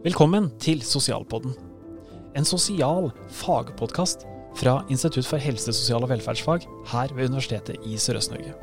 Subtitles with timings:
[0.00, 1.52] Velkommen til Sosialpodden.
[2.32, 4.22] En sosial fagpodkast
[4.56, 8.54] fra Institutt for helse, sosial og velferdsfag her ved Universitetet i Sørøst-Norge.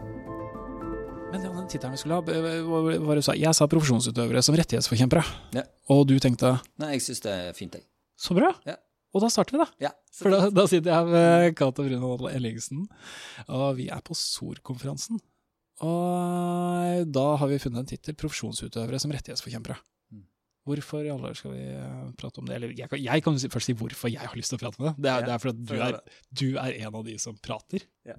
[1.29, 3.36] Men ja, den tittelen vi skulle ha, hva var det du sa?
[3.38, 5.21] Jeg sa profesjonsutøvere som rettighetsforkjempere.
[5.60, 5.68] Ja.
[5.94, 7.86] Og du tenkte Nei, jeg syns det er fint, jeg.
[8.18, 8.50] så bra.
[8.66, 8.80] Ja.
[9.14, 9.68] Og da starter vi, da.
[9.90, 12.88] Ja, For da, da sitter jeg med Cato Brunvold Ellingsen,
[13.46, 15.22] og vi er på SOR-konferansen.
[15.86, 19.78] Og da har vi funnet en tittel 'Profesjonsutøvere som rettighetsforkjempere'.
[20.67, 22.57] Hvorfor i alle dager skal vi eh, prate om det?
[22.57, 24.89] Eller jeg kan, jeg kan først si hvorfor jeg har lyst til å prate om
[24.89, 24.94] det.
[24.99, 25.98] Det er, Ja, det er fordi du er,
[26.44, 27.88] du er en av de som prater.
[28.08, 28.17] Ja.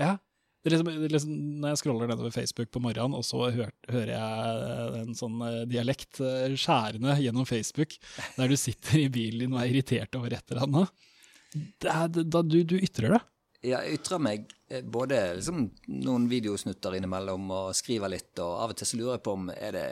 [0.00, 0.12] Ja.
[0.60, 4.98] Det liksom, liksom, når jeg scroller nedover Facebook på morgenen, og så hør, hører jeg
[5.06, 7.96] en sånn eh, dialekt eh, skjærende gjennom Facebook,
[8.36, 11.06] der du sitter i bilen din og er irritert over et eller annet.
[11.80, 13.22] Det er, da du, du ytrer det.
[13.64, 14.52] Ja, jeg ytrer meg
[14.88, 15.66] både liksom,
[16.04, 19.50] noen videosnutter innimellom og skriver litt, og av og til så lurer jeg på om
[19.56, 19.88] er det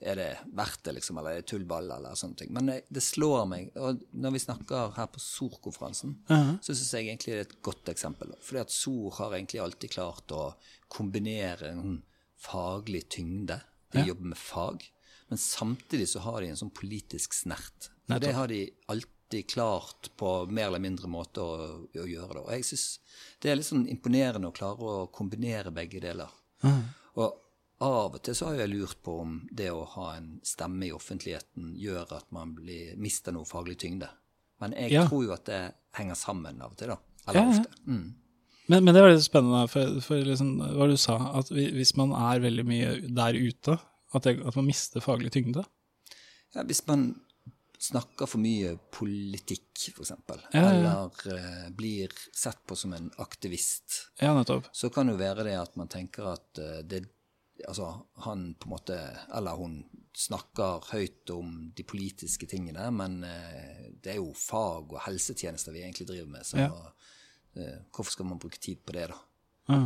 [0.00, 2.52] er det verdt det, liksom, eller er det tullball, eller sånne ting.
[2.54, 3.70] Men eh, det slår meg.
[3.76, 6.14] Og når vi snakker her på SOR-konferansen,
[6.62, 8.32] så syns jeg egentlig det er et godt eksempel.
[8.42, 10.54] Fordi at SOR har egentlig alltid klart å
[10.92, 12.02] kombinere en
[12.42, 13.60] faglig tyngde.
[13.92, 14.06] De Ja.
[14.06, 14.84] jobber med fag.
[15.28, 17.90] Men samtidig så har de en sånn politisk snert.
[18.10, 22.42] Og det har de alltid klart på mer eller mindre måte å, å gjøre det.
[22.42, 22.98] Og jeg syns
[23.40, 26.28] det er litt sånn imponerende å klare å kombinere begge deler.
[27.16, 27.38] Og
[27.82, 30.92] av og til så har jeg lurt på om det å ha en stemme i
[30.94, 34.08] offentligheten gjør at man blir, mister noe faglig tyngde.
[34.62, 35.06] Men jeg Ja.
[35.08, 35.60] tror jo at det
[35.98, 36.98] henger sammen av og til, da.
[37.28, 37.60] Eller Ja, ja.
[37.60, 37.80] ofte.
[37.86, 38.14] Mm.
[38.68, 41.96] Men, men det var litt spennende, for, for liksom, hva du sa, at vi- hvis
[41.98, 43.78] man er veldig mye der ute,
[44.14, 45.64] at, det, at man mister faglig tyngde.
[46.54, 47.08] Ja, hvis man
[47.82, 50.12] snakker for mye politikk, f.eks.,
[50.54, 54.68] Ja, eller uh, blir sett på som en aktivist, Ja, nettopp.
[54.72, 57.02] så kan det være det at man tenker at uh, det
[57.68, 57.86] Altså,
[58.24, 58.96] han på en måte
[59.36, 59.84] Eller hun
[60.16, 65.82] snakker høyt om de politiske tingene, men eh, det er jo fag og helsetjenester vi
[65.86, 66.68] egentlig driver med, så Ja.
[67.56, 69.16] eh, hvorfor skal man bruke tid på det, da?
[69.72, 69.78] Ja.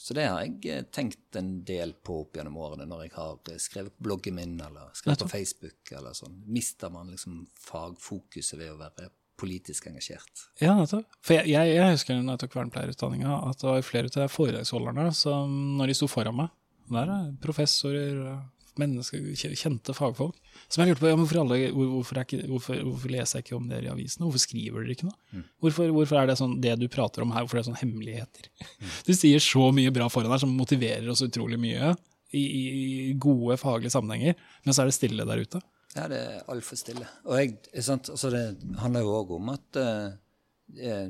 [0.00, 3.38] Så det har jeg eh, tenkt en del på opp gjennom årene når jeg har
[3.62, 6.40] skrevet på bloggen min eller skrevet på Facebook eller sånn.
[6.50, 9.10] Mister man liksom fagfokuset ved å være
[9.40, 10.48] politisk engasjert?
[10.60, 11.06] Ja, nettopp.
[11.24, 15.06] For jeg, jeg, jeg husker når jeg tok vernepleierutdanninga, at det var flere av foredragsholderne
[15.16, 16.50] som, når de sto foran meg
[16.90, 18.40] Der er professorer,
[18.80, 19.22] mennesker,
[19.58, 20.36] kjente fagfolk.
[20.70, 23.56] Som jeg lurte på ja, hvorfor, alle, hvorfor, er ikke, hvorfor, hvorfor leser jeg ikke
[23.58, 24.26] om dere i avisene?
[24.26, 25.42] Hvorfor skriver dere ikke noe?
[25.62, 28.48] Hvorfor, hvorfor er det sånn det du prater om her, hvorfor er det sånn hemmeligheter?
[29.08, 31.92] Du sier så mye bra foran deg som motiverer oss utrolig mye
[32.36, 35.62] i, i gode faglige sammenhenger, men så er det stille der ute.
[35.96, 37.06] Ja, det er altfor stille.
[37.26, 38.12] Og jeg, sant?
[38.12, 38.44] Altså, det
[38.78, 40.12] handler jo òg om at uh,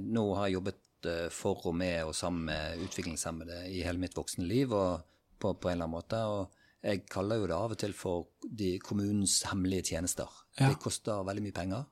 [0.01, 4.17] nå har jeg jobbet eh, for og med og sammen med utviklingshemmede i hele mitt
[4.17, 5.03] voksne liv og
[5.41, 6.21] på, på en eller annen måte.
[6.31, 8.31] Og jeg kaller jo det av og til for
[8.63, 10.29] de kommunens hemmelige tjenester.
[10.59, 10.71] Ja.
[10.71, 11.87] Det koster veldig mye penger,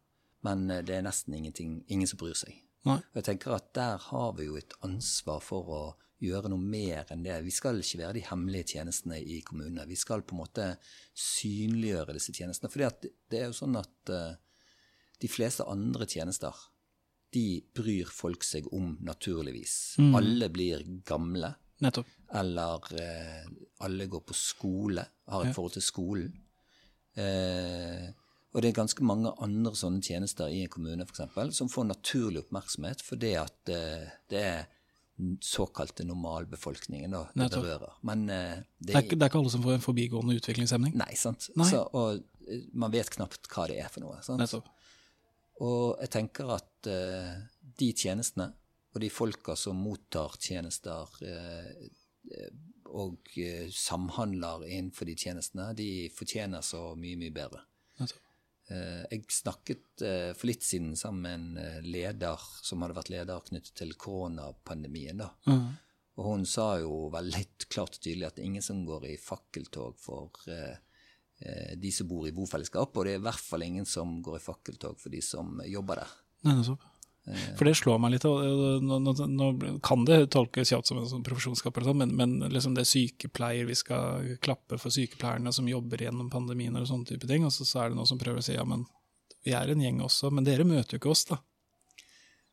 [0.47, 2.57] men det er nesten ingenting, ingen som bryr seg.
[2.89, 3.01] Nei.
[3.01, 5.83] Og jeg tenker at der har vi jo et ansvar for å
[6.23, 7.37] gjøre noe mer enn det.
[7.47, 9.87] Vi skal ikke være de hemmelige tjenestene i kommunene.
[9.89, 10.67] Vi skal på en måte
[11.15, 12.71] synliggjøre disse tjenestene.
[12.73, 14.35] For det er jo sånn at eh,
[15.23, 16.55] de fleste andre tjenester,
[17.35, 19.99] de bryr folk seg om naturligvis.
[20.17, 21.53] Alle blir gamle.
[21.85, 22.09] Nettopp.
[22.39, 23.45] Eller eh,
[23.87, 26.33] alle går på skole, har et forhold til skolen.
[27.19, 28.09] Eh,
[28.55, 31.87] og det er ganske mange andre sånne tjenester i en kommune for eksempel, som får
[31.91, 34.67] naturlig oppmerksomhet fordi at eh, det er
[35.43, 37.65] såkalte normalbefolkningen da, det Nettopp.
[37.67, 37.95] berører.
[38.07, 40.95] Men eh, Det er, det er ikke alle som får en forbigående utviklingshemning.
[40.99, 41.49] Nei, sant.
[41.59, 41.67] Nei.
[41.71, 44.21] Så, og eh, man vet knapt hva det er for noe.
[44.27, 44.41] Sant?
[44.43, 44.69] Nettopp.
[45.67, 47.33] Og jeg tenker at eh,
[47.83, 48.53] de tjenestene,
[48.99, 51.75] og de folka som mottar tjenester eh,
[52.91, 57.63] og eh, samhandler innenfor de tjenestene, de fortjener så mye, mye bedre.
[58.03, 61.23] Eh, jeg snakket for litt siden sammen
[61.55, 65.23] med en leder som hadde vært leder knyttet til koronapandemien.
[65.23, 65.31] da.
[65.47, 65.71] Mhm.
[66.19, 69.17] Og hun sa jo veldig klart og tydelig at det er ingen som går i
[69.23, 70.43] fakkeltog for
[71.79, 74.43] de som bor i bofellesskap, og det er i hvert fall ingen som går i
[74.43, 76.17] fakkeltog for de som jobber der.
[76.43, 76.88] Nei, nettopp.
[77.59, 79.49] For det slår meg litt, nå, nå, nå
[79.85, 82.93] kan det tolkes kjapt som en sånn profesjonskap, eller sånn, men, men liksom det er
[82.93, 87.55] sykepleier, vi skal klappe for sykepleierne som jobber gjennom pandemien og sånne type ting, og
[87.55, 88.87] så, så er det noen som prøver å si ja, men
[89.45, 91.41] vi er en gjeng også, men dere møter jo ikke oss, da.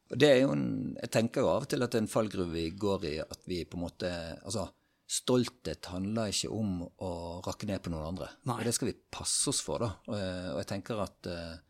[0.05, 0.65] Det er jo en,
[1.01, 3.47] Jeg tenker jo av og til at det er en fallgruve vi går i, at
[3.49, 4.11] vi på en måte
[4.45, 4.67] Altså,
[5.05, 7.11] stolthet handler ikke om å
[7.45, 8.29] rakke ned på noen andre.
[8.49, 8.59] Nei.
[8.59, 9.91] Og det skal vi passe oss for, da.
[10.09, 11.64] Og, eh, og jeg tenker at eh, eh,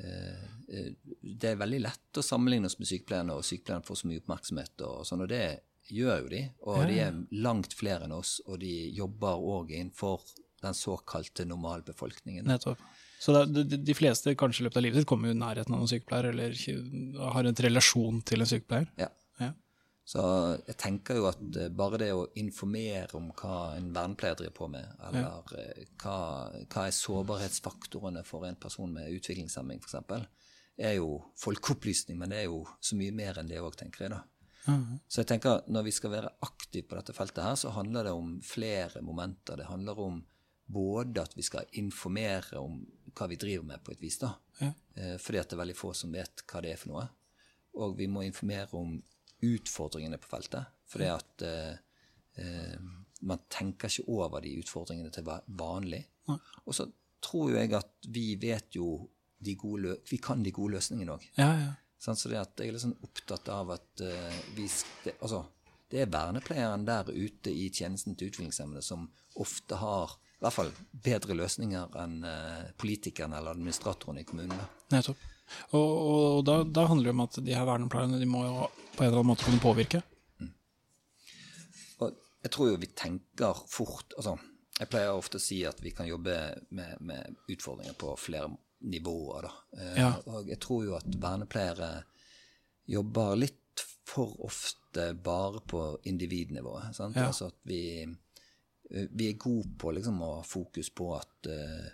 [0.00, 4.86] det er veldig lett å sammenligne oss med sykepleierne, og sykepleierne får så mye oppmerksomhet,
[4.86, 5.44] og sånn, og det
[5.90, 6.44] gjør jo de.
[6.70, 10.22] Og de er langt flere enn oss, og de jobber òg innenfor
[10.60, 12.44] den såkalte normalbefolkningen.
[12.48, 12.82] Nettopp.
[13.20, 15.82] Så de, de, fleste kanskje i løpet av livet sitt kommer jo i nærheten av
[15.82, 16.54] noen sykepleier, eller
[17.34, 18.88] har en relasjon til en sykepleier.
[19.00, 19.10] Ja.
[20.10, 20.22] Så
[20.66, 24.66] jeg tenker jo at eh, bare det å informere om hva en vernepleier driver på
[24.72, 25.60] med, eller ja.
[25.60, 26.16] Eh, hva,
[26.64, 30.26] hva, er sårbarhetsfaktorene for en person med utviklingshemming, f.eks.,
[30.80, 34.14] er jo folkeopplysning, men det er jo så mye mer enn det òg, tenker jeg.
[34.16, 34.22] da.
[34.66, 34.98] Mm.
[35.06, 38.16] Så jeg tenker når vi skal være aktive på dette feltet her, så handler det
[38.16, 39.60] om flere momenter.
[39.60, 40.18] Det handler om
[40.70, 42.80] både at vi skal informere om
[43.14, 44.32] hva vi driver med, på et vis, da.
[44.58, 44.72] Ja.
[44.96, 47.06] Eh, fordi at det er veldig få som vet hva det er for noe.
[47.78, 48.96] Og vi må informere om
[49.46, 50.70] utfordringene på feltet.
[50.90, 51.76] Fordi at eh,
[52.42, 52.80] eh,
[53.26, 56.04] man tenker ikke over de utfordringene til vanlig.
[56.30, 56.86] Og så
[57.20, 59.08] tror jo jeg at vi vet jo
[59.40, 61.24] de gode Vi kan de gode løsningene òg.
[61.38, 61.70] Ja, ja.
[62.00, 64.66] Sånn, så jeg er litt sånn opptatt av at uh, vi
[65.04, 65.42] det, Altså,
[65.92, 69.08] det er vernepleieren der ute i tjenesten til utviklingshemmede som
[69.40, 70.70] ofte har i hvert fall
[71.04, 74.64] bedre løsninger enn eh, politikerne eller administratorene i kommunene.
[74.94, 75.26] Nettopp.
[75.76, 79.02] Og, og da, da, handler det om at de her vernepleierne de må jo på
[79.02, 80.02] en eller annen måte kunne påvirke.
[80.40, 80.52] Mm.
[82.00, 84.38] Og jeg tror jo vi tenker fort altså,
[84.80, 86.36] Jeg pleier ofte å si at vi kan jobbe
[86.76, 88.48] med, med utfordringer på flere
[88.90, 89.44] nivåer.
[89.44, 89.54] Da.
[89.76, 90.10] Eh, ja.
[90.32, 91.92] Og jeg tror jo at vernepleiere
[92.90, 96.96] jobber litt for ofte bare på individnivået.
[96.96, 97.28] Ja.
[97.28, 97.82] Altså at vi
[98.90, 101.90] Eh, vi er gode på liksom, å ha fokus på at uh,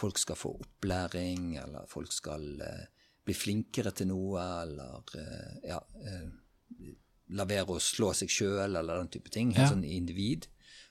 [0.00, 2.86] folk skal få opplæring, eller folk skal uh,
[3.26, 5.80] bli flinkere til noe, eller uh, ja,
[7.36, 9.52] la være å slå seg sjøl, eller den type ting.
[9.56, 9.68] Ja.
[9.70, 10.48] Sånn individ.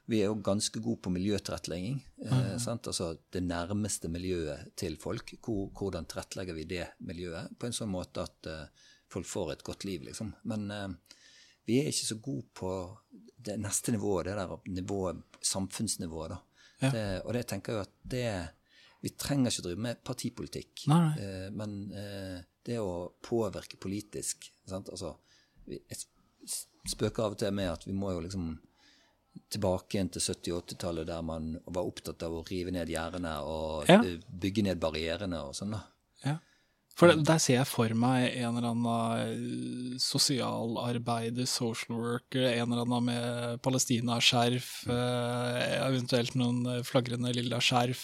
[0.10, 2.00] Vi er jo ganske gode på miljøtilrettelegging.
[2.24, 2.56] Mm.
[2.58, 5.36] Altså det nærmeste miljøet til folk.
[5.46, 8.50] Hvor, hvordan tilrettelegger vi det miljøet på en sånn måte at
[9.14, 10.32] folk får et godt liv, liksom.
[10.50, 10.66] Men
[11.70, 12.72] vi er ikke så gode på
[13.46, 16.34] det neste nivået, det der nivået, samfunnsnivået.
[16.34, 16.40] da.
[16.82, 16.90] Ja.
[16.90, 18.26] Det, og det tenker jeg at det
[19.00, 24.92] Vi trenger ikke drive med partipolitikk, eh, men eh, det å påvirke politisk sant?
[24.92, 25.16] Altså,
[25.70, 26.02] Jeg
[26.90, 28.58] spøker av og til med at vi må jo liksom
[29.54, 33.90] tilbake igjen til 70- 80-tallet, der man var opptatt av å rive ned gjerdene og
[33.90, 34.00] ja.
[34.28, 35.76] bygge ned barrierene og sånn.
[35.78, 35.84] da.
[36.26, 36.36] Ja.
[37.00, 42.84] For der ser jeg for meg en eller annen eh, sosialarbeider, social worker, en eller
[42.84, 48.04] annen med palestinaskjerf, eh, eventuelt noen flagrende lilla skjerf.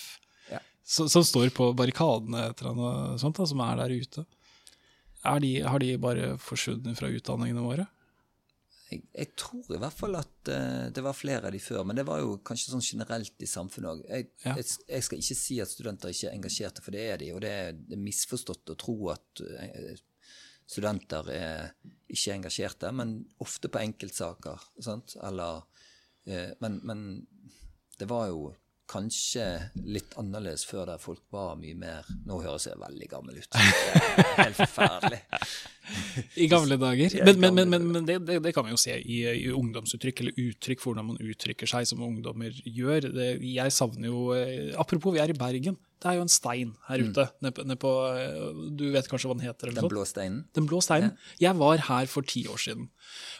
[0.85, 4.25] Som, som står på barrikadene et eller annet sånt, da, som er der ute.
[5.25, 7.87] Er de, har de bare forsvunnet fra utdanningene våre?
[8.91, 11.97] Jeg, jeg, tror i hvert fall at uh, det var flere av de før, men
[11.97, 14.03] det var jo kanskje sånn generelt i samfunnet òg.
[14.05, 14.53] Jeg, ja.
[14.59, 17.31] jeg, jeg, skal ikke si at studenter ikke er engasjerte, for det er de.
[17.33, 19.95] Og det er, det er misforstått å tro at uh,
[20.69, 21.73] studenter er
[22.13, 24.69] ikke engasjerte, men ofte på enkeltsaker.
[24.85, 25.17] Sant?
[25.25, 25.65] Eller
[26.29, 27.03] uh, men, men
[27.97, 28.53] det var jo
[28.89, 29.45] kanskje
[29.85, 33.57] litt annerledes før der folk var mye mer Nå høres jeg veldig gammel ut.
[34.39, 35.21] helt forferdelig.
[36.41, 37.15] I gamle dager.
[37.27, 40.39] Men, men, men, men det, det, det, kan vi jo se i, i, ungdomsuttrykk, eller
[40.47, 43.09] uttrykk for hvordan man uttrykker seg som ungdommer gjør.
[43.13, 45.77] Det, jeg savner jo eh, Apropos, vi er i Bergen.
[46.01, 47.11] Det er jo en stein her mm.
[47.11, 47.27] ute.
[47.27, 47.45] Mm.
[47.45, 49.73] Ned, ned på, eh, du vet kanskje hva den heter?
[49.75, 50.41] den blå steinen?
[50.57, 51.13] Den blå steinen.
[51.35, 51.49] Ja.
[51.49, 52.89] Jeg var her for ti år siden.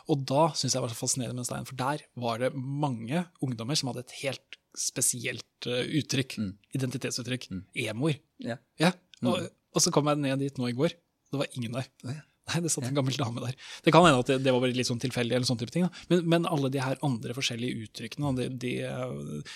[0.09, 2.53] Og da syns jeg det var så fascinerende med den steinen, for der var det
[2.56, 6.38] mange ungdommer som hadde et helt spesielt uh, uttrykk.
[6.42, 6.54] Mm.
[6.77, 7.50] Identitetsuttrykk.
[7.51, 7.66] Mm.
[7.86, 8.19] Emoer.
[8.44, 8.61] Yeah.
[8.81, 8.94] ja.
[9.23, 9.52] Og, mm.
[9.76, 10.95] og, så kom jeg ned dit nå i går.
[11.31, 12.21] Det var ingen der.
[12.45, 13.56] Nei, det satt en gammel dame der.
[13.81, 15.87] Det kan hende at det, det var litt sånn tilfeldig, eller sånne type ting.
[16.11, 18.73] Men, men, alle de her andre forskjellige uttrykkene, de, de,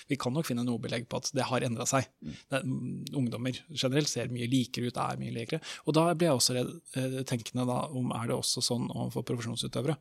[0.10, 2.10] vi kan nok finne noe belegg på at det har endra seg.
[2.26, 2.38] Mm.
[2.50, 2.64] Det,
[3.22, 5.62] ungdommer generelt ser mye likere ut, er mye likere.
[5.86, 9.28] Og da ble jeg også redd, eh, tenkende da, om er det også sånn overfor
[9.34, 10.00] profesjonsutøvere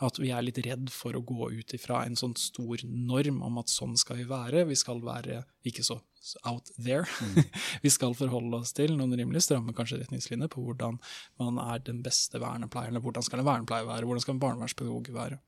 [0.00, 3.60] at vi er litt redd for å gå ut ifra en sånn stor norm om
[3.60, 4.64] at sånn skal vi være.
[4.70, 5.98] Vi skal være ikke så
[6.44, 7.06] out there.
[7.20, 7.42] Mm.
[7.84, 11.00] vi skal forholde oss til noen rimelig stramme kanskje retningslinjer på hvordan
[11.40, 13.00] man er den beste vernepleieren.
[13.02, 14.08] Hvordan skal en vernepleier være?
[14.08, 15.40] Hvordan skal en barnevernspedagog være?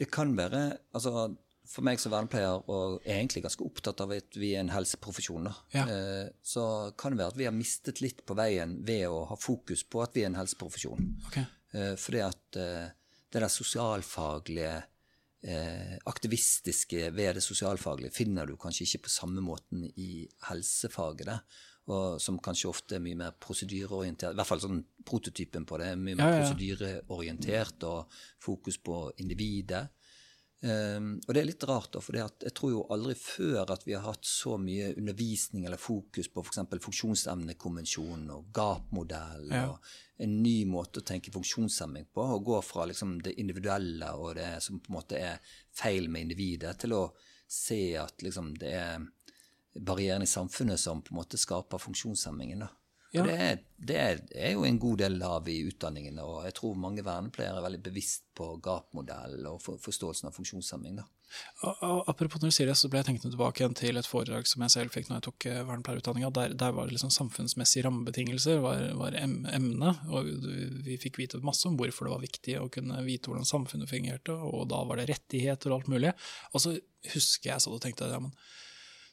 [0.00, 0.64] Det kan være
[0.96, 1.28] altså
[1.68, 5.84] for meg som vernepleier, og egentlig ganske opptatt av at vi er en helseprofesjon, ja.
[5.84, 6.64] Eh, så
[6.98, 10.00] kan det være at vi har mistet litt på veien ved å ha fokus på
[10.04, 11.10] at vi er en helseprofesjon.
[11.28, 11.44] Okay.
[11.76, 12.86] Eh, fordi at eh,
[13.28, 14.78] det der sosialfaglige,
[15.38, 21.28] aktivistiske ved det sosialfaglige finner du kanskje ikke på samme måten i helsefaget.
[21.28, 21.36] Det,
[21.88, 24.34] og som kanskje ofte er mye mer prosedyreorientert.
[24.34, 25.94] I hvert fall sånn prototypen på det.
[25.96, 26.42] Mye mer ja, ja.
[26.42, 29.86] prosedyreorientert og fokus på individet.
[30.60, 33.94] Um, og det er litt rart, da, for jeg tror jo aldri før at vi
[33.94, 36.58] har hatt så mye undervisning eller fokus på f.eks.
[36.82, 39.68] funksjonsemnekonvensjonen og GAP-modell ja.
[39.70, 42.24] og en ny måte å tenke funksjonshemming på.
[42.34, 46.26] Å gå fra liksom, det individuelle og det som på en måte er feil med
[46.26, 47.04] individet, til å
[47.46, 49.06] se at liksom, det er
[49.78, 52.66] barrierene i samfunnet som på en måte skaper funksjonshemmingen.
[52.66, 52.72] da.
[53.14, 53.24] Ja.
[53.24, 57.56] Det, det er, jo en god del av i utdanningene, og jeg tror mange vernepleiere
[57.56, 60.98] er veldig bevisst på gapmodell og for, forståelsen av funksjonshemming.
[61.00, 61.06] da.
[62.08, 64.62] Apropos når du sier det, så ble jeg tenkt tilbake igjen til et foredrag som
[64.64, 66.30] jeg selv fikk når jeg tok eh, vernepleierutdanninga.
[66.36, 70.04] Der, der var det liksom samfunnsmessige rammebetingelser var, var em, emnet.
[70.08, 70.30] Og
[70.86, 74.36] vi fikk vite masse om hvorfor det var viktig å kunne vite hvordan samfunnet fungerte,
[74.36, 76.14] og da var det rettigheter og alt mulig.
[76.52, 76.76] Og så
[77.14, 78.32] husker jeg sånn og tenkte ja, men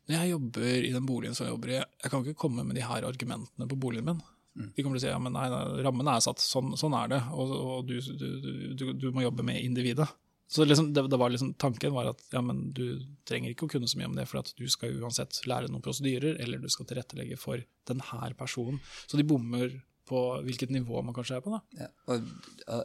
[0.05, 2.77] når jeg jobber i den boligen som jeg jobber i, jeg kan ikke komme med
[2.77, 4.21] de her argumentene på boligen min.
[4.55, 5.47] De kommer til å si ja, men nei,
[5.83, 8.29] rammen er satt, sånn, sånn er det, og, og du, du,
[8.77, 10.07] du, du må jobbe med individet.
[10.47, 13.73] Så liksom, det, det var liksom, tanken var at ja, men du trenger ikke å
[13.73, 16.69] kunne så mye om det, for at du skal uansett lære noen prosedyrer, eller du
[16.71, 18.79] skal tilrettelegge for denne personen.
[19.09, 19.73] Så de bommer
[20.05, 21.51] på hvilket nivå man kanskje er på.
[21.55, 21.61] da.
[21.81, 22.27] Ja, og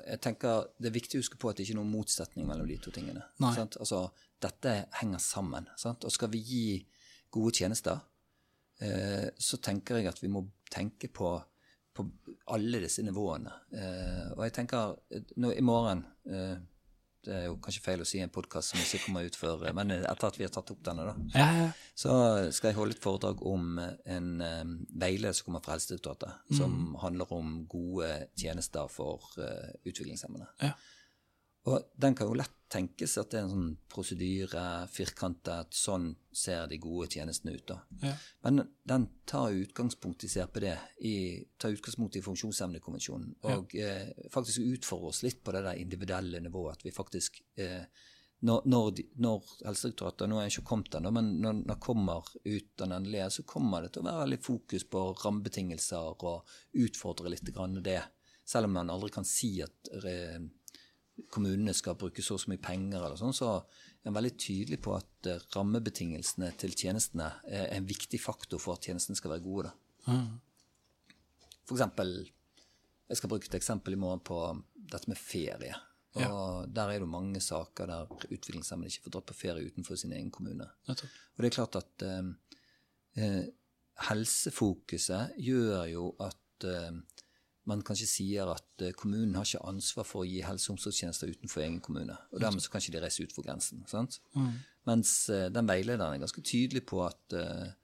[0.09, 2.67] jeg tenker Det er viktig å huske på at det ikke er noen motsetning mellom
[2.67, 3.27] de to tingene.
[3.45, 4.07] Altså,
[4.41, 4.73] dette
[5.03, 5.69] henger sammen.
[5.79, 6.07] Sant?
[6.09, 6.65] Og skal vi gi
[7.31, 8.01] gode tjenester,
[8.83, 11.37] eh, så tenker jeg at vi må tenke på,
[11.95, 12.07] på
[12.55, 13.55] alle disse nivåene.
[13.75, 14.95] Eh, og jeg tenker
[15.37, 16.59] nå, I morgen eh,
[17.21, 19.67] Det er jo kanskje feil å si i en podkast som ikke kommer ut før
[19.77, 22.15] Men etter at vi har tatt opp denne, da, Ja, ja, så
[22.57, 27.35] skal jeg holde et foredrag om en um, veileder som kommer fra Helsedirektoratet, som handler
[27.37, 28.09] om gode
[28.41, 30.49] tjenester for eh, utviklingshemmede.
[30.65, 30.73] Ja.
[31.69, 34.63] Og den kan jo lett tenkes at det er en sånn prosedyre,
[34.93, 37.65] firkantet, sånn ser de gode tjenestene ut.
[37.67, 37.81] da.
[38.05, 38.13] Ja.
[38.47, 40.69] Men den tar utgangspunkt i CRPD,
[41.09, 41.17] i,
[41.59, 46.79] tar utgangspunkt i Funksjonshemmedekonvensjonen, og eh, faktisk utfordrer oss litt på det der individuelle nivået,
[46.79, 47.83] at vi faktisk eh,
[48.47, 52.71] når, når, når Helsedirektoratet Nå er jeg ikke kommet den, men når når kommer ut
[52.81, 57.53] den endelige, så kommer det til å være litt fokus på rammebetingelser og utfordre litt
[57.53, 58.01] grann det.
[58.49, 60.41] Selv om man aldri kan si at eh,
[61.33, 64.81] kommunene skal bruke så og så mye penger, eller sånn, så er en veldig tydelig
[64.85, 69.45] på at eh, rammebetingelsene til tjenestene er en viktig faktor for at tjenestene skal være
[69.45, 69.71] gode.
[69.71, 70.17] Da.
[71.69, 72.17] For eksempel,
[73.11, 74.41] jeg skal bruke et eksempel i morgen på
[74.91, 75.77] dette med ferie.
[76.19, 79.99] Og Der er det jo mange saker der utviklingshemmede ikke får dratt på ferie utenfor
[79.99, 80.67] sin egen kommune.
[80.91, 82.31] Og det er klart at eh,
[83.17, 83.45] eh,
[84.09, 86.99] helsefokuset gjør jo at eh,
[87.69, 91.33] man kanskje sier at eh, kommunen har ikke ansvar for å gi helse- og omsorgstjenester
[91.35, 92.17] utenfor egen kommune.
[92.33, 93.85] Og dermed så kan ikke de reise ut for grensen.
[93.91, 94.21] sant?
[94.89, 97.77] Mens eh, den veilederen er ganske tydelig på at kommunen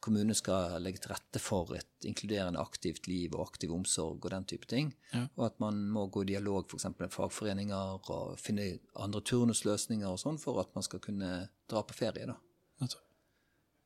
[0.00, 4.46] kommunene skal legge til rette for et inkluderende aktivt liv og aktiv omsorg og den
[4.48, 4.94] type ting.
[5.36, 6.88] Og at man må gå i dialog f.eks.
[6.98, 11.30] med fagforeninger og finne andre turnusløsninger og sånn for at man skal kunne
[11.68, 12.26] dra på ferie.
[12.26, 12.38] da.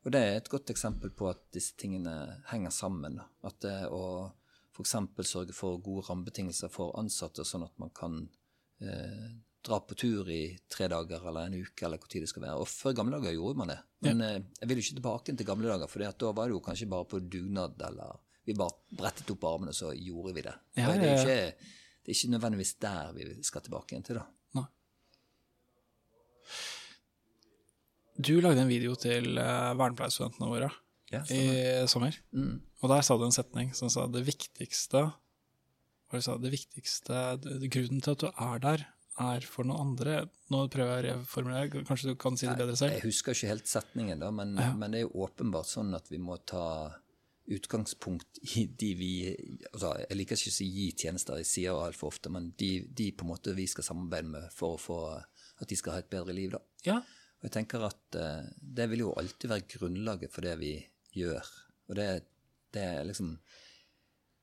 [0.05, 2.15] Og det er et godt eksempel på at disse tingene
[2.51, 3.19] henger sammen.
[3.19, 3.29] Da.
[3.49, 4.31] At det å
[4.75, 4.95] f.eks.
[5.29, 8.25] sørge for gode rammebetingelser for ansatte, sånn at man kan
[8.83, 9.29] eh,
[9.65, 12.61] dra på tur i tre dager eller en uke, eller hvor tid det skal være.
[12.61, 13.79] Og før gamle dager gjorde man det.
[14.05, 16.63] Men eh, jeg vil jo ikke tilbake til gamle dager, for da var det jo
[16.67, 20.55] kanskje bare på dugnad, eller vi bare brettet opp armene, så gjorde vi det.
[20.77, 24.21] Ja, Og det, er ikke, det er ikke nødvendigvis der vi skal tilbake igjen til,
[24.21, 24.27] da.
[24.59, 24.67] Nei.
[28.15, 30.69] Du lagde en video til uh, vernepleierstudentene våre
[31.15, 32.17] Ja, i sommer.
[32.83, 35.07] Og der sa du en setning som sa det viktigste
[36.15, 37.23] hva sa, det viktigste
[37.73, 38.85] Grunnen til at du er der,
[39.25, 40.25] er for noen andre.
[40.53, 42.97] Nå prøver jeg å reformulere, kanskje du kan si det bedre selv?
[42.97, 46.21] Jeg husker ikke helt setningen, da, men, men det er jo åpenbart sånn at vi
[46.23, 46.67] må ta
[47.45, 49.11] utgangspunkt i de vi
[49.69, 53.11] altså Jeg liker ikke å si gi tjenester, jeg sier altfor ofte, men de, de
[53.13, 56.11] på en måte vi skal samarbeide med for å få at de skal ha et
[56.11, 56.55] bedre liv.
[56.57, 56.63] da.
[56.87, 56.97] Ja.
[57.39, 60.73] Og jeg tenker at uh, det vil jo alltid være grunnlaget for det vi
[61.17, 61.53] gjør.
[61.89, 62.09] Og det,
[62.75, 63.39] det er liksom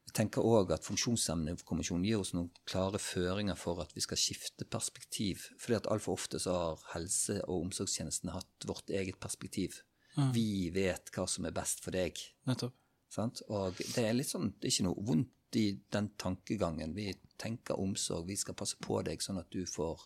[0.07, 4.67] Jeg tenker òg at Funksjonshemmedekommisjonen gir oss noen klare føringer for at vi skal skifte
[4.67, 5.45] perspektiv.
[5.61, 9.79] Fordi at altfor ofte så har helse- og omsorgstjenestene hatt vårt eget perspektiv.
[10.35, 12.19] Vi vet hva som er best for deg.
[12.49, 12.75] Nettopp.
[13.11, 13.41] Sant?
[13.51, 16.93] Og det er litt sånn, det er ikke noe vondt i den tankegangen.
[16.95, 17.11] Vi
[17.41, 20.03] tenker omsorg, vi skal passe på deg sånn at du får,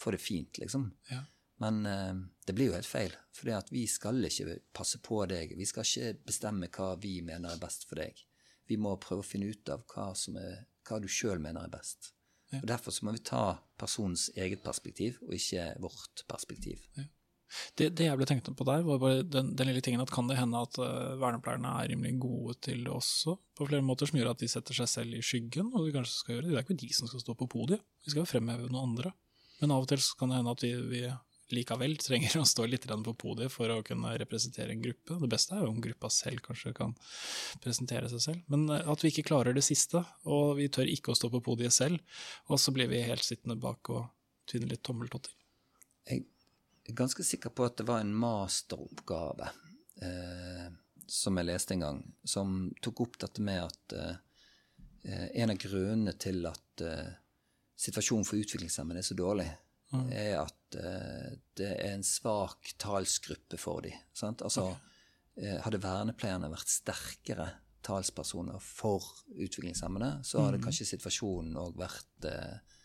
[0.00, 0.90] får det fint, liksom.
[1.10, 1.22] Ja.
[1.62, 2.14] Men eh,
[2.46, 5.54] det blir jo helt feil, for vi skal ikke passe på deg.
[5.58, 8.18] Vi skal ikke bestemme hva vi mener er best for deg.
[8.70, 11.72] Vi må prøve å finne ut av hva, som er, hva du sjøl mener er
[11.72, 12.12] best.
[12.60, 16.82] Og Derfor så må vi ta personens eget perspektiv, og ikke vårt perspektiv.
[17.76, 20.28] Det, det jeg ble tenkt på der, var bare den, den lille tingen at kan
[20.28, 24.20] det hende at uh, vernepleierne er rimelig gode til det også, på flere måter, som
[24.20, 26.52] gjør at de setter seg selv i skyggen, og de kanskje skal gjøre det.
[26.52, 29.12] Det er ikke de som skal stå på podiet, vi skal jo fremheve noen andre.
[29.60, 31.04] Men av og til kan det hende at vi, vi
[31.54, 35.18] likevel trenger å stå litt på podiet for å kunne representere en gruppe.
[35.20, 36.96] Det beste er jo om gruppa selv kanskje kan
[37.62, 38.42] presentere seg selv.
[38.52, 41.42] Men uh, at vi ikke klarer det siste, og vi tør ikke å stå på
[41.44, 42.02] podiet selv,
[42.48, 44.06] og så blir vi helt sittende bak og
[44.50, 45.34] tvinne litt tommeltotter.
[46.10, 46.24] Jeg
[46.90, 49.52] er ganske sikker på at det var en masteroppgave
[50.02, 50.70] eh,
[51.12, 54.14] som jeg leste en gang, som tok opp dette med at eh,
[55.08, 57.10] eh, en av grunnene til at eh,
[57.82, 59.48] situasjonen for utviklingshemmede er så dårlig,
[59.92, 63.98] er at eh, det er en svak talsgruppe for dem.
[64.32, 64.70] Altså,
[65.36, 67.48] eh, hadde vernepleierne vært sterkere
[67.82, 72.78] talspersoner for utviklingshemmede, så hadde kanskje situasjonen òg vært eh,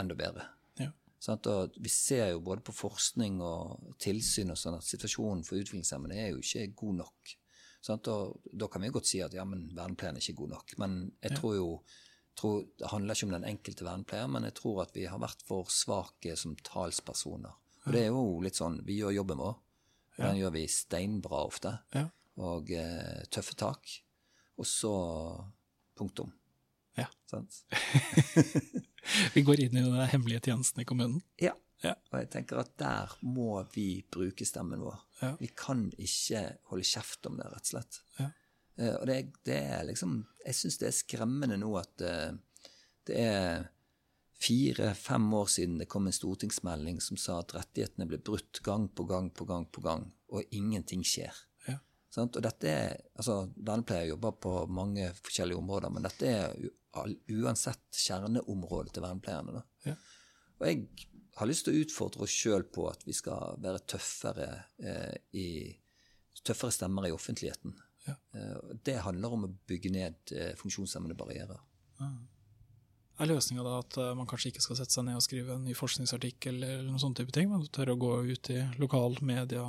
[0.00, 0.48] enda bedre.
[0.80, 0.90] Ja.
[1.22, 1.46] Sant?
[1.50, 6.18] Og vi ser jo både på forskning og tilsyn og sånn at situasjonen for utviklingshemmede
[6.18, 7.34] er jo ikke god nok.
[7.80, 8.10] Sant?
[8.12, 10.76] Og da kan vi jo godt si at ja, men vernepleien er ikke god nok.
[10.82, 11.68] Men jeg tror jo
[12.40, 15.44] tror, Det handler ikke om den enkelte vernepleier, men jeg tror at vi har vært
[15.46, 17.56] for svake som talspersoner.
[17.86, 19.56] Og det er jo litt sånn Vi gjør jobben vår.
[20.18, 21.78] og Den gjør vi steinbra ofte.
[21.96, 22.08] Ja.
[22.40, 23.88] Og eh, tøffe tak.
[24.60, 24.92] Og så
[25.96, 26.32] punktum.
[26.98, 27.06] Ja.
[27.30, 27.62] Sant?
[29.34, 31.22] Vi går inn i den hemmelige tjenesten i kommunen.
[31.40, 31.54] Ja.
[31.80, 31.94] Ja.
[32.12, 34.98] Og jeg tenker at der må vi bruke stemmen vår.
[35.22, 35.30] Ja.
[35.40, 38.00] Vi kan ikke holde kjeft om det, rett og slett.
[38.18, 38.26] Ja.
[38.80, 42.32] Eh, og det, det er liksom Jeg syns det er skremmende nå at eh,
[43.08, 43.68] det er
[44.40, 49.04] fire-fem år siden det kom en stortingsmelding som sa at rettighetene ble brutt gang på
[49.08, 51.36] gang på gang på gang, og ingenting skjer.
[51.66, 51.76] Ja.
[52.12, 52.30] Sånn?
[52.32, 56.56] Og dette er, altså Vernepleiere jobber på mange forskjellige områder, men dette er
[57.36, 59.64] uansett kjerneområdet til vernepleierne.
[59.84, 59.98] Ja.
[60.60, 60.88] Og jeg
[61.36, 64.48] har lyst til å utfordre oss sjøl på at vi skal være tøffere,
[64.80, 65.48] eh, i,
[66.40, 67.76] tøffere stemmer i offentligheten.
[68.08, 68.16] Ja.
[68.34, 71.60] Eh, det handler om å bygge ned funksjonshemmende funksjonshemmede barrierer.
[73.20, 75.66] Er løsninga da at eh, man kanskje ikke skal sette seg ned og skrive en
[75.68, 79.66] ny forskningsartikkel eller noen sånne type ting, men tørre å gå ut i lokalmedia,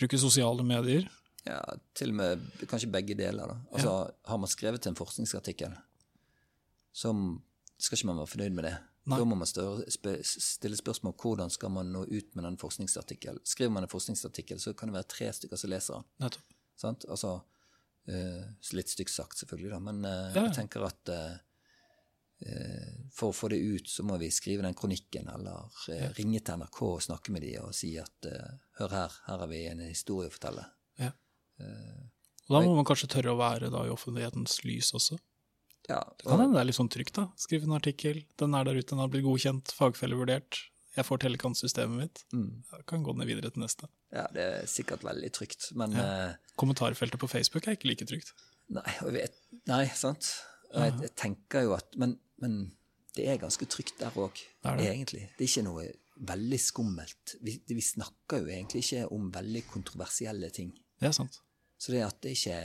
[0.00, 1.04] bruke sosiale medier?
[1.44, 1.60] Ja,
[1.98, 3.50] til og med kanskje begge deler.
[3.50, 3.58] da.
[3.74, 3.92] Altså,
[4.24, 5.74] Har man skrevet en forskningsartikkel,
[6.96, 7.12] så
[7.76, 8.74] skal ikke man være fornøyd med det.
[9.10, 9.18] Nei.
[9.18, 13.42] Da må man stille spørsmål hvordan skal man nå ut med den forskningsartikkelen.
[13.44, 16.06] Skriver man en forskningsartikkel, så kan det være tre stykker som leser den.
[16.22, 16.51] Nettopp.
[16.82, 17.06] Sant?
[17.10, 17.36] Altså,
[18.10, 18.42] eh,
[18.76, 21.40] litt stygt sagt, selvfølgelig, da, men eh, Ja, jeg tenker at eh,
[23.14, 26.08] for å få det ut, så må vi skrive den kronikken, eller ja.
[26.16, 28.26] ringe til NRK og snakke med dem og si at
[28.80, 30.64] hør her, her har vi en historie å fortelle.
[30.98, 31.12] Ja.
[31.62, 35.20] Og da må man kanskje tørre å være da i offentlighetens lys også.
[35.86, 37.28] Ja, Det kan hende det er litt sånn trygt, da.
[37.38, 40.58] Skrive en artikkel, den er der ute, den har blitt godkjent, fagfellevurdert.
[40.96, 42.22] Jeg får telekantsystemet mitt.
[42.36, 42.64] Mm.
[42.68, 43.88] Jeg kan gå ned videre til neste.
[44.12, 48.34] ja, det er sikkert veldig trygt, men eh, Kommentarfeltet på Facebook er ikke like trygt.
[48.72, 49.38] nei, vet,
[49.70, 50.34] nei, sant?
[50.72, 52.72] Jeg, jeg tenker jo at Men, men
[53.16, 55.26] det er ganske trygt der òg, er egentlig.
[55.36, 55.88] Det er ikke noe
[56.28, 57.34] veldig skummelt.
[57.44, 60.72] Vi, vi snakker jo egentlig ikke om veldig kontroversielle ting.
[61.00, 61.40] Det er sant.
[61.80, 62.58] Så det at det ikke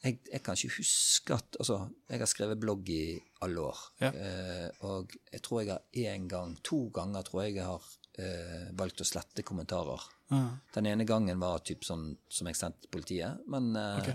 [0.00, 1.76] jeg, jeg kan ikke huske at Altså,
[2.08, 3.04] jeg har skrevet blogg i
[3.44, 3.82] alle år.
[4.00, 4.10] Ja.
[4.10, 7.90] Eh, og jeg tror jeg har én gang, to ganger tror jeg jeg har
[8.22, 10.08] eh, valgt å slette kommentarer.
[10.30, 10.42] Ja.
[10.76, 14.10] Den ene gangen var typ sånn som jeg sendte til politiet, men eh,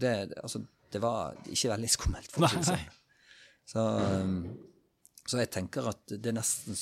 [0.00, 2.98] det, altså, det var ikke veldig skummelt, for å si det sånn.
[3.72, 4.40] Så, um,
[5.22, 6.74] så jeg tenker at det er nesten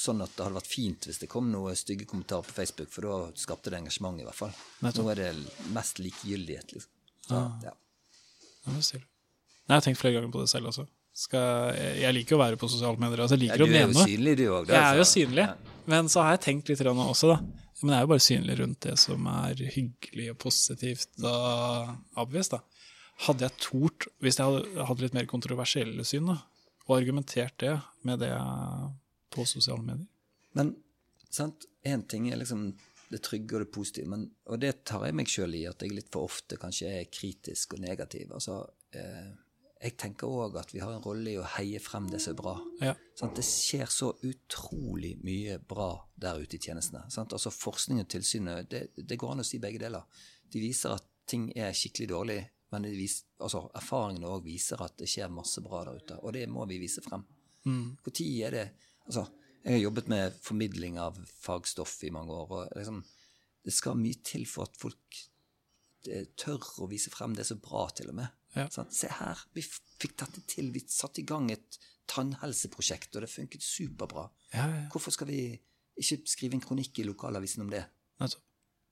[0.00, 3.08] sånn at det hadde vært fint hvis det kom noen stygge kommentarer på Facebook, for
[3.08, 4.54] da skapte det engasjement, i hvert fall.
[4.86, 5.30] Nå er det
[5.74, 6.96] mest likegyldighet, liksom.
[7.30, 7.74] Så, ja.
[8.66, 9.00] Ja, er.
[9.00, 10.84] Nei, jeg har tenkt flere ganger på det selv også.
[11.20, 13.22] Skal, jeg, jeg liker å være på sosiale medier.
[13.24, 14.70] Altså, jeg Ja, du å er jo synlig, du òg.
[14.70, 15.46] Jeg er jo synlig,
[15.90, 17.40] men så har jeg tenkt litt også, da.
[17.80, 22.50] Men jeg er jo bare synlig rundt det som er hyggelig og positivt og obvious,
[22.52, 22.60] da.
[23.26, 26.38] Hadde jeg tort, hvis jeg hadde hadde litt mer kontroversielle syn, da,
[26.88, 27.74] og argumentert det
[28.08, 28.32] med det
[29.30, 30.06] på sosiale medier
[30.58, 30.74] Men
[31.30, 32.70] sant, én ting er liksom
[33.10, 35.94] det trygge og det positive, men, og det tar jeg meg sjøl i, at jeg
[35.96, 38.30] litt for ofte kanskje er kritisk og negativ.
[38.36, 38.60] Altså,
[38.94, 39.32] eh,
[39.80, 42.38] jeg tenker òg at vi har en rolle i å heie frem det som er
[42.38, 42.54] bra.
[42.84, 42.92] Ja.
[43.16, 47.06] Sånn, Det skjer så utrolig mye bra der ute i tjenestene.
[47.10, 50.04] Sånn, Altså Forskning og tilsynet, det, det går an å si begge deler.
[50.52, 55.08] De viser at ting er skikkelig dårlig, men viser, altså, erfaringene òg viser at det
[55.10, 56.20] skjer masse bra der ute.
[56.20, 57.24] Og det må vi vise frem.
[58.04, 58.68] Hvor tid er det
[59.10, 59.24] Altså,
[59.62, 63.02] jeg har jobbet med formidling av fagstoff i mange år, og liksom,
[63.66, 65.20] det skal mye til for at folk
[66.08, 68.36] eh, tør å vise frem det så bra, til og med.
[68.56, 68.66] Ja.
[68.72, 70.72] Sånn, Se her, vi fikk dette til.
[70.74, 71.78] Vi satte i gang et
[72.10, 74.26] tannhelseprosjekt, og det funket superbra.
[74.54, 74.86] Ja, ja.
[74.92, 75.42] Hvorfor skal vi
[76.00, 77.84] ikke skrive en kronikk i lokalavisen om det?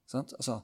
[0.08, 0.36] Sant?
[0.38, 0.60] Altså,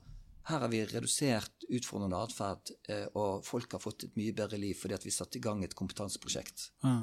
[0.48, 4.76] her har vi redusert utfordrende atferd, eh, og folk har fått et mye bedre liv
[4.76, 6.68] fordi at vi satte i gang et kompetanseprosjekt.
[6.84, 6.98] Ja.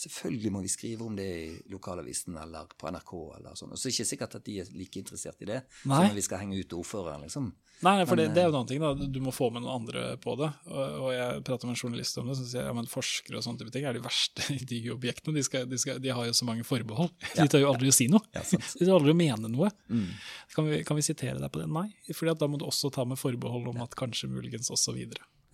[0.00, 3.10] Selvfølgelig må vi skrive om det i lokalavisen eller på NRK.
[3.38, 3.72] eller sånn.
[3.74, 5.96] Og så er det ikke sikkert at de er like interessert i det Nei.
[5.98, 7.26] som når vi skal henge ut ordføreren.
[7.26, 7.50] liksom.
[7.80, 8.80] Nei, for det, Men, det er jo en annen ting.
[8.80, 9.06] da.
[9.08, 10.50] Du må få med noen andre på det.
[10.68, 13.44] Og, og jeg prater med en journalist om det, så sier ja, men forskere og
[13.46, 15.36] sånne type ting er de verste intervjuobjektene.
[15.38, 17.12] De, skal, de, skal, de har jo så mange forbehold.
[17.40, 18.20] De tør jo aldri å si noe.
[18.36, 18.44] Ja.
[18.78, 19.72] De tør aldri å mene noe.
[19.88, 20.06] Mm.
[20.54, 21.68] Kan vi, kan vi sitere deg på det?
[21.72, 25.00] Nei, for da må du også ta med forbehold om at kanskje, muligens, osv.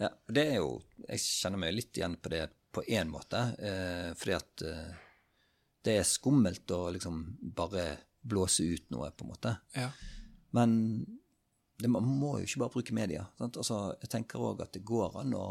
[0.02, 2.42] Ja, det er jo, Jeg kjenner meg litt igjen på det
[2.76, 3.42] på én måte.
[3.58, 4.94] Eh, fordi at eh,
[5.86, 7.22] det er skummelt å liksom
[7.56, 7.88] bare
[8.26, 9.52] blåse ut noe, på en måte.
[9.76, 9.90] Ja.
[10.56, 10.72] Men
[11.78, 13.26] det, man må jo ikke bare bruke media.
[13.38, 13.58] Sant?
[13.60, 15.46] Altså, jeg tenker òg at det går an å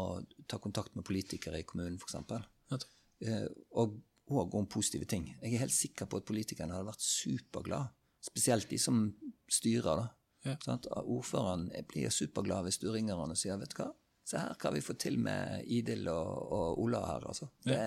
[0.50, 2.84] ta kontakt med politikere i kommunen, f.eks.
[3.24, 3.46] Eh,
[3.80, 3.96] og,
[4.28, 5.30] og om positive ting.
[5.40, 7.94] Jeg er helt sikker på at politikerne hadde vært superglad.
[8.26, 9.06] Spesielt de som
[9.50, 10.02] styrer.
[10.02, 10.08] da.
[10.50, 10.56] Ja.
[10.66, 10.90] Sant?
[11.00, 13.92] Ordføreren blir superglad hvis du ringer han og sier vet du hva,
[14.26, 17.28] se her hva vi får til med Idil og, og Ola her.
[17.30, 17.48] altså.
[17.64, 17.78] Det,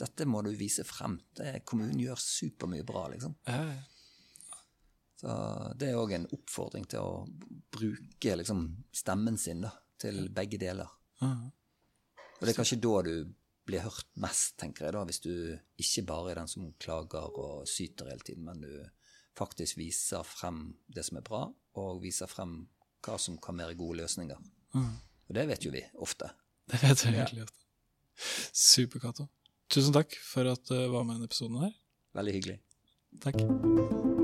[0.00, 1.18] dette må du vise frem.
[1.36, 3.36] Det, kommunen gjør supermye bra, liksom.
[3.48, 3.80] Ja, ja.
[5.20, 5.32] Så
[5.76, 7.24] det er òg en oppfordring til å
[7.76, 8.62] bruke liksom,
[8.96, 10.88] stemmen sin da, til begge deler.
[11.24, 11.34] ja.
[12.40, 13.14] Og det er kanskje da du
[13.68, 15.34] blir hørt mest, tenker jeg, da, hvis du
[15.76, 18.70] ikke bare er den som klager og syter hele tiden, men du
[19.36, 21.42] faktisk viser frem det som er bra,
[21.76, 22.62] og viser frem
[23.04, 24.40] hva som kan være gode løsninger.
[25.30, 26.32] Og det vet jo vi ofte.
[26.70, 27.60] Det vet vi virkelig ofte.
[28.52, 29.28] Super, Cato.
[29.70, 31.76] Tusen takk for at du var med i denne episoden her.
[32.18, 32.58] Veldig hyggelig.
[33.22, 34.19] Takk.